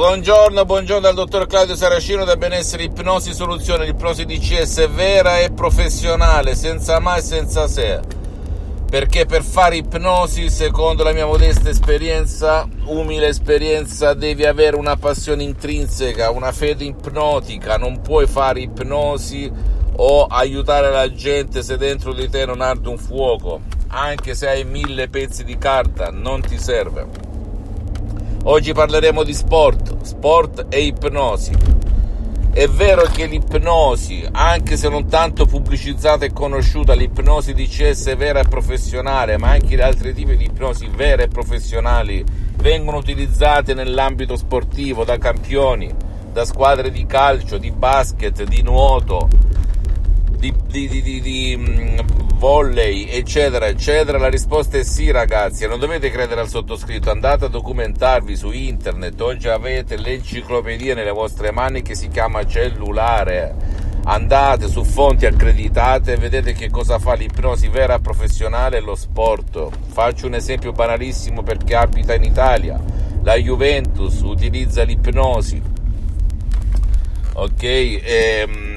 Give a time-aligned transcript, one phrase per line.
[0.00, 6.54] Buongiorno, buongiorno dal dottor Claudio Saracino da Benessere Ipnosi Soluzione, l'ipnosi DCS vera e professionale,
[6.54, 8.00] senza mai e senza se.
[8.88, 15.42] Perché per fare ipnosi, secondo la mia modesta esperienza, umile esperienza, devi avere una passione
[15.42, 19.52] intrinseca, una fede ipnotica, non puoi fare ipnosi
[19.96, 24.64] o aiutare la gente se dentro di te non arde un fuoco, anche se hai
[24.64, 27.29] mille pezzi di carta, non ti serve.
[28.44, 31.52] Oggi parleremo di sport, sport e ipnosi.
[32.50, 38.48] È vero che l'ipnosi, anche se non tanto pubblicizzata e conosciuta, l'ipnosi DCS vera e
[38.48, 42.24] professionale, ma anche gli altri tipi di ipnosi vere e professionali
[42.56, 45.92] vengono utilizzate nell'ambito sportivo da campioni,
[46.32, 49.28] da squadre di calcio, di basket, di nuoto,
[50.38, 51.98] di, di, di, di mm,
[52.40, 54.16] volley, eccetera, eccetera?
[54.16, 55.66] La risposta è sì, ragazzi.
[55.66, 59.20] Non dovete credere al sottoscritto, andate a documentarvi su internet.
[59.20, 63.54] Oggi avete l'enciclopedia nelle vostre mani che si chiama cellulare.
[64.04, 69.68] Andate su fonti accreditate e vedete che cosa fa l'ipnosi vera professionale e lo sport.
[69.92, 72.82] Faccio un esempio banalissimo perché abita in Italia.
[73.22, 75.60] La Juventus utilizza l'ipnosi.
[77.34, 77.62] Ok?
[77.62, 78.69] Ehm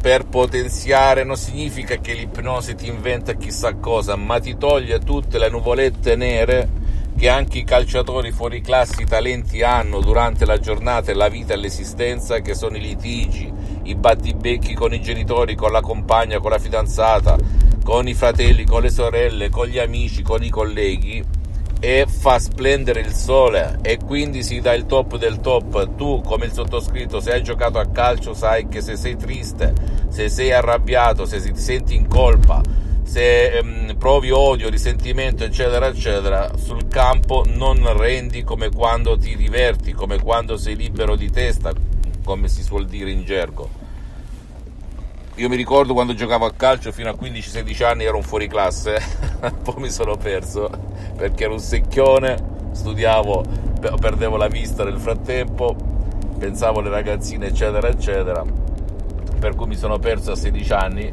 [0.00, 5.48] per potenziare non significa che l'ipnosi ti inventa chissà cosa, ma ti toglie tutte le
[5.48, 6.80] nuvolette nere
[7.16, 11.52] che anche i calciatori fuori classe, i talenti hanno durante la giornata e la vita
[11.52, 13.52] e l'esistenza, che sono i litigi,
[13.84, 17.36] i battibecchi con i genitori, con la compagna, con la fidanzata,
[17.84, 21.40] con i fratelli, con le sorelle, con gli amici, con i colleghi
[21.84, 25.96] e fa splendere il sole e quindi si dà il top del top.
[25.96, 29.74] Tu, come il sottoscritto, se hai giocato a calcio, sai che se sei triste,
[30.08, 32.62] se sei arrabbiato, se ti senti in colpa,
[33.02, 39.90] se ehm, provi odio, risentimento, eccetera, eccetera, sul campo non rendi come quando ti diverti,
[39.90, 41.72] come quando sei libero di testa,
[42.22, 43.81] come si suol dire in gergo
[45.36, 49.00] io mi ricordo quando giocavo a calcio fino a 15-16 anni ero un fuori classe,
[49.64, 50.68] poi mi sono perso
[51.16, 52.36] perché ero un secchione,
[52.72, 53.42] studiavo,
[53.98, 55.74] perdevo la vista nel frattempo,
[56.38, 58.44] pensavo alle ragazzine eccetera eccetera,
[59.38, 61.10] per cui mi sono perso a 16 anni,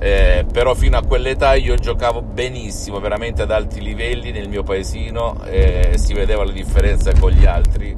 [0.00, 5.44] eh, però fino a quell'età io giocavo benissimo, veramente ad alti livelli nel mio paesino
[5.44, 7.94] eh, si vedeva la differenza con gli altri,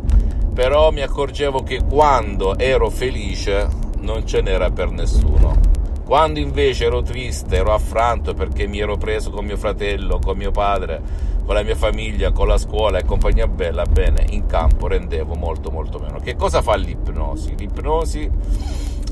[0.53, 5.59] però mi accorgevo che quando ero felice non ce n'era per nessuno.
[6.05, 10.51] Quando invece ero triste, ero affranto perché mi ero preso con mio fratello, con mio
[10.51, 11.01] padre,
[11.45, 15.71] con la mia famiglia, con la scuola e compagnia bella, bene, in campo rendevo molto
[15.71, 16.19] molto meno.
[16.21, 17.55] Che cosa fa l'ipnosi?
[17.57, 18.31] L'ipnosi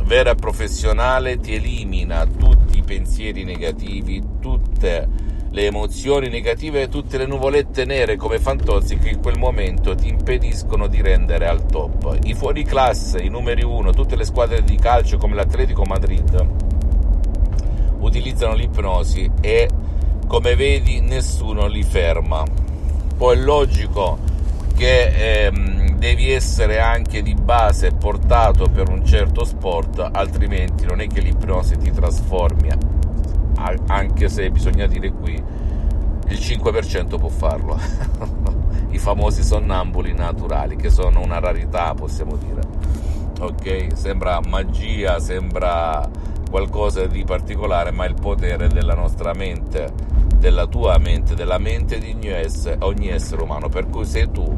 [0.04, 5.08] vera e professionale ti elimina tutti i pensieri negativi, tutte
[5.52, 10.08] le emozioni negative e tutte le nuvolette nere come fantozzi che in quel momento ti
[10.08, 12.18] impediscono di rendere al top.
[12.22, 16.46] I fuori classe, i numeri uno, tutte le squadre di calcio come l'Atletico Madrid
[17.98, 19.68] utilizzano l'ipnosi e
[20.26, 22.42] come vedi nessuno li ferma.
[23.14, 24.18] Poi è logico
[24.74, 31.06] che ehm, devi essere anche di base portato per un certo sport, altrimenti non è
[31.06, 32.70] che l'ipnosi ti trasformi
[33.86, 37.78] anche se bisogna dire qui il 5% può farlo.
[38.90, 42.60] I famosi sonnambuli naturali che sono una rarità possiamo dire.
[43.40, 43.96] Ok?
[43.96, 46.08] Sembra magia sembra
[46.50, 49.90] qualcosa di particolare ma il potere della nostra mente
[50.36, 53.68] della tua mente della mente di ogni essere, ogni essere umano.
[53.68, 54.52] Per cui se tu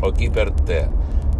[0.00, 0.88] o chi per te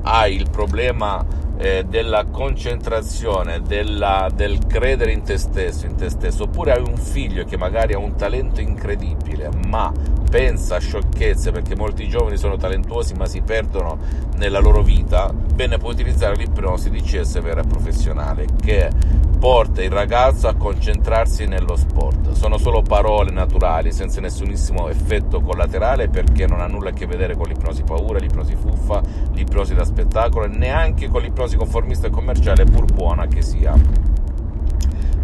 [0.02, 1.24] hai il problema
[1.62, 6.96] eh, della concentrazione, della, del credere in te stesso, in te stesso, oppure hai un
[6.96, 9.92] figlio che magari ha un talento incredibile, ma
[10.28, 13.98] pensa a sciocchezze perché molti giovani sono talentuosi ma si perdono
[14.36, 18.90] nella loro vita, bene puoi utilizzare l'ipnosi di CS vera professionale che
[19.42, 22.30] porta il ragazzo a concentrarsi nello sport.
[22.30, 27.34] Sono solo parole naturali, senza nessunissimo effetto collaterale, perché non ha nulla a che vedere
[27.34, 29.02] con l'ipnosi paura, l'ipnosi fuffa,
[29.32, 33.74] l'ipnosi da spettacolo e neanche con l'ipnosi conformista e commerciale, pur buona che sia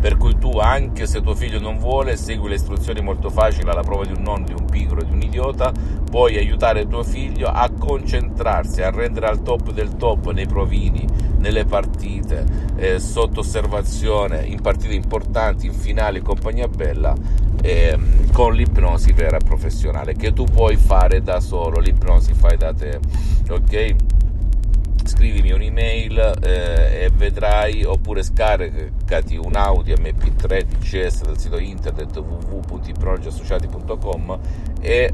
[0.01, 3.83] per cui tu anche se tuo figlio non vuole segui le istruzioni molto facili alla
[3.83, 5.73] prova di un nonno, di un pigro, di un idiota
[6.09, 11.05] puoi aiutare tuo figlio a concentrarsi, a rendere al top del top nei provini,
[11.39, 12.45] nelle partite,
[12.77, 17.15] eh, sotto osservazione, in partite importanti, in finali, compagnia bella
[17.63, 17.99] eh,
[18.33, 23.01] con l'ipnosi vera e professionale che tu puoi fare da solo, l'ipnosi fai da te,
[23.49, 23.95] ok?
[25.09, 34.39] scrivimi un'email eh, e vedrai oppure scaricati un audio mp3 DCS dal sito internet www.iprogeassociati.com
[34.81, 35.13] e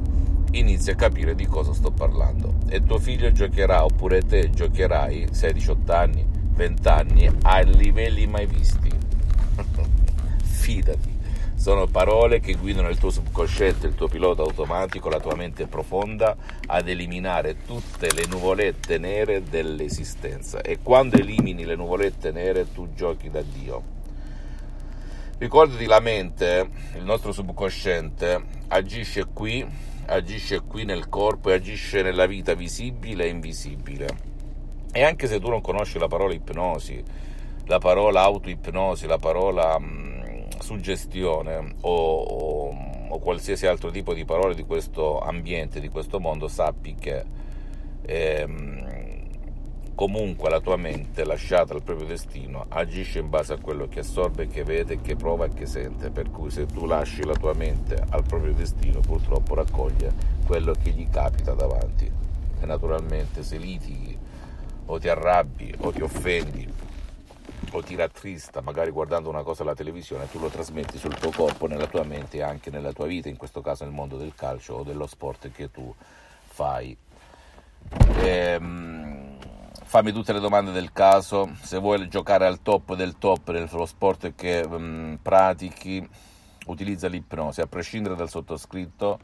[0.59, 2.55] inizi a capire di cosa sto parlando.
[2.69, 8.91] E tuo figlio giocherà, oppure te giocherai 16-18 anni, 20 anni, a livelli mai visti.
[10.43, 11.13] Fidati.
[11.57, 16.37] Sono parole che guidano il tuo subconsciente, il tuo pilota automatico, la tua mente profonda
[16.67, 20.61] ad eliminare tutte le nuvolette nere dell'esistenza.
[20.61, 23.83] E quando elimini le nuvolette nere tu giochi da Dio.
[25.39, 29.67] Ricordati la mente, il nostro subconsciente, agisce qui,
[30.07, 34.09] agisce qui nel corpo e agisce nella vita visibile e invisibile.
[34.93, 37.03] E anche se tu non conosci la parola ipnosi,
[37.67, 42.77] la parola autoipnosi, la parola mh, suggestione o, o,
[43.09, 47.25] o, qualsiasi altro tipo di parole di questo ambiente, di questo mondo, sappi che
[48.03, 48.74] ehm,
[49.95, 54.49] comunque la tua mente, lasciata al proprio destino, agisce in base a quello che assorbe,
[54.49, 56.11] che vede, che prova e che sente.
[56.11, 60.13] Per cui se tu lasci la tua mente al proprio destino, purtroppo raccoglie
[60.47, 62.11] quello che gli capita davanti.
[62.61, 64.17] E naturalmente se litighi
[64.87, 66.73] o ti arrabbi o ti offendi
[67.71, 71.67] o ti rattrista, magari guardando una cosa alla televisione, tu lo trasmetti sul tuo corpo,
[71.67, 74.75] nella tua mente e anche nella tua vita, in questo caso nel mondo del calcio
[74.75, 75.93] o dello sport che tu
[76.47, 76.97] fai.
[78.23, 79.04] Ehm,
[79.83, 84.35] fammi tutte le domande del caso, se vuoi giocare al top del top dello sport
[84.35, 86.07] che um, pratichi,
[86.67, 89.19] utilizza l'ipnosi, a prescindere dal sottoscritto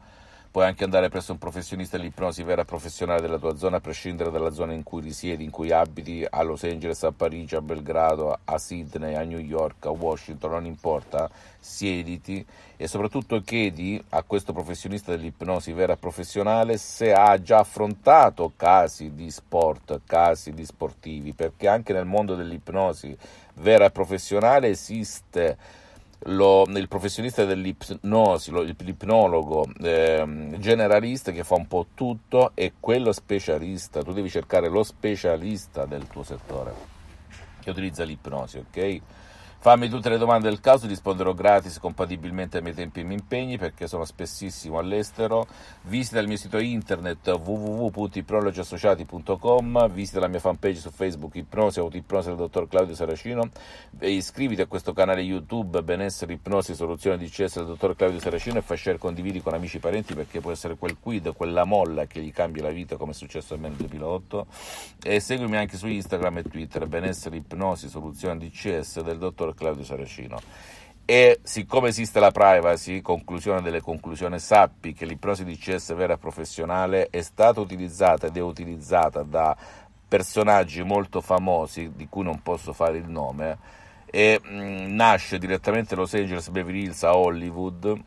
[0.52, 4.50] Puoi anche andare presso un professionista dell'ipnosi vera professionale della tua zona, a prescindere dalla
[4.50, 8.58] zona in cui risiedi, in cui abiti, a Los Angeles, a Parigi, a Belgrado, a
[8.58, 11.31] Sydney, a New York, a Washington, non importa,
[11.61, 12.44] siediti
[12.76, 19.31] e soprattutto chiedi a questo professionista dell'ipnosi vera professionale se ha già affrontato casi di
[19.31, 23.17] sport, casi di sportivi, perché anche nel mondo dell'ipnosi
[23.55, 25.56] vera professionale esiste
[26.25, 33.12] lo, il professionista dell'ipnosi, lo, l'ipnologo eh, generalista che fa un po' tutto e quello
[33.12, 36.99] specialista, tu devi cercare lo specialista del tuo settore
[37.61, 39.00] che utilizza l'ipnosi, ok?
[39.62, 43.58] Fammi tutte le domande del caso, risponderò gratis compatibilmente ai miei tempi e miei impegni
[43.58, 45.46] perché sono spessissimo all'estero.
[45.82, 52.38] Visita il mio sito internet www.ipnologiassociati.com, visita la mia fanpage su Facebook Ipnosi Autoipnosi del
[52.38, 53.50] dottor Claudio Saracino.
[53.98, 58.56] E iscriviti a questo canale YouTube Benessere Ipnosi Soluzione di CS del dottor Claudio Saracino
[58.56, 62.06] e fai share condividi con amici e parenti perché può essere quel quid, quella molla
[62.06, 64.46] che gli cambia la vita come è successo a me nel 2008
[65.02, 69.85] e seguimi anche su Instagram e Twitter Benessere Ipnosi Soluzione di CS del dottor Claudio
[69.85, 70.38] Saracino.
[71.05, 77.20] E siccome esiste la privacy, conclusione delle conclusioni, sappi che l'ipnosi DCS vera professionale è
[77.20, 79.56] stata utilizzata ed è utilizzata da
[80.06, 83.58] personaggi molto famosi, di cui non posso fare il nome,
[84.06, 88.02] e mh, nasce direttamente a Los Angeles, Beverly Hills, a Hollywood,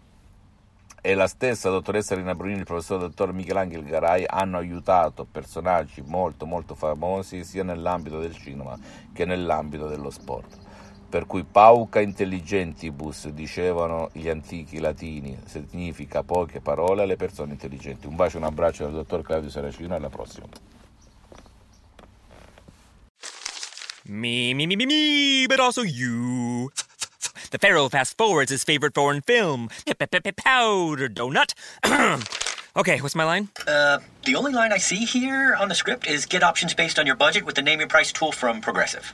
[1.02, 6.02] e la stessa dottoressa Rina Brunini e il professor dottor Michelangelo Garai hanno aiutato personaggi
[6.02, 8.80] molto molto famosi sia nell'ambito del cinema
[9.12, 10.63] che nell'ambito dello sport
[11.14, 18.08] per cui pauca intelligentibus, dicevano gli antichi latini, significa poche parole alle persone intelligenti.
[18.08, 20.48] Un bacio e un abbraccio dal dottor Claudio Saracino, alla prossima.
[24.06, 26.72] Me, me, me, me, me, but also you.
[27.52, 29.70] The Pharaoh fast forwards his favorite foreign film,
[30.36, 31.54] Powder Donut.
[32.76, 33.50] okay, what's my line?
[33.68, 37.06] Uh, the only line I see here on the script is get options based on
[37.06, 39.14] your budget with the name your price tool from Progressive.